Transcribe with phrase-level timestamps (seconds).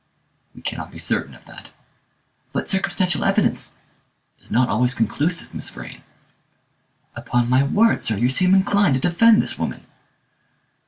[0.55, 1.73] "We cannot be certain of that."
[2.53, 3.75] "But circumstantial evidence"
[4.41, 6.01] "Is not always conclusive, Miss Vrain."
[7.15, 9.85] "Upon my word, sir, you seem inclined to defend this woman!"